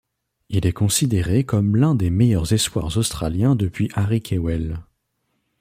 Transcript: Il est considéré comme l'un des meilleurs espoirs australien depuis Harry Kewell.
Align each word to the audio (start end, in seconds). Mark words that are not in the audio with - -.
Il 0.49 0.65
est 0.65 0.71
considéré 0.71 1.43
comme 1.43 1.75
l'un 1.75 1.93
des 1.93 2.09
meilleurs 2.09 2.53
espoirs 2.53 2.97
australien 2.97 3.55
depuis 3.55 3.87
Harry 3.93 4.19
Kewell. 4.19 4.79